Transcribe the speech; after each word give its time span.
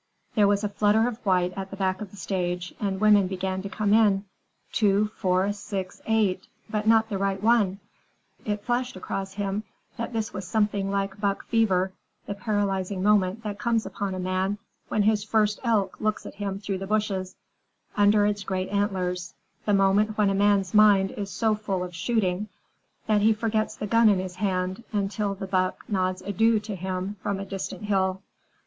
There 0.33 0.47
was 0.47 0.63
a 0.63 0.69
flutter 0.69 1.07
of 1.07 1.17
white 1.23 1.53
at 1.55 1.69
the 1.69 1.75
back 1.77 2.01
of 2.01 2.09
the 2.09 2.17
stage, 2.17 2.73
and 2.81 2.99
women 2.99 3.27
began 3.27 3.61
to 3.61 3.69
come 3.69 3.93
in: 3.93 4.25
two, 4.71 5.11
four, 5.15 5.53
six, 5.53 6.01
eight, 6.07 6.47
but 6.67 6.87
not 6.87 7.09
the 7.09 7.19
right 7.19 7.39
one. 7.39 7.79
It 8.43 8.63
flashed 8.65 8.95
across 8.95 9.33
him 9.35 9.63
that 9.97 10.11
this 10.11 10.33
was 10.33 10.47
something 10.47 10.89
like 10.89 11.19
buck 11.21 11.45
fever, 11.45 11.91
the 12.25 12.33
paralyzing 12.33 13.03
moment 13.03 13.43
that 13.43 13.59
comes 13.59 13.85
upon 13.85 14.15
a 14.15 14.19
man 14.19 14.57
when 14.87 15.03
his 15.03 15.23
first 15.23 15.59
elk 15.63 15.97
looks 16.01 16.25
at 16.25 16.33
him 16.33 16.57
through 16.57 16.79
the 16.79 16.87
bushes, 16.87 17.35
under 17.95 18.25
its 18.25 18.41
great 18.43 18.69
antlers; 18.69 19.35
the 19.65 19.73
moment 19.75 20.17
when 20.17 20.31
a 20.31 20.33
man's 20.33 20.73
mind 20.73 21.11
is 21.11 21.29
so 21.29 21.53
full 21.53 21.83
of 21.83 21.93
shooting 21.93 22.49
that 23.05 23.21
he 23.21 23.33
forgets 23.33 23.75
the 23.75 23.85
gun 23.85 24.09
in 24.09 24.17
his 24.17 24.37
hand 24.37 24.83
until 24.91 25.35
the 25.35 25.45
buck 25.45 25.83
nods 25.87 26.23
adieu 26.23 26.59
to 26.59 26.73
him 26.75 27.17
from 27.21 27.39
a 27.39 27.45
distant 27.45 27.83
hill. 27.83 28.23